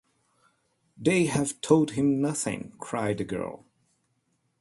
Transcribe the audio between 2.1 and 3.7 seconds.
nothing!” cried the girl.